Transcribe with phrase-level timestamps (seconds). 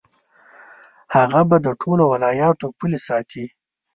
[1.15, 3.45] هغه به د ټولو ولایاتو پولې ساتي.